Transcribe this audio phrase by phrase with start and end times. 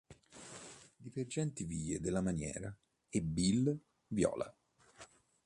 [0.97, 2.75] Divergenti vie della maniera"
[3.07, 3.77] e "Bill
[4.07, 4.51] Viola.